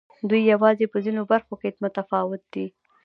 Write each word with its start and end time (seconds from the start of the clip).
دوی 0.29 0.41
یوازې 0.53 0.85
په 0.93 0.97
ځینو 1.05 1.21
برخو 1.31 1.53
کې 1.61 1.69
متفاوت 1.83 2.41
دي. 2.53 2.65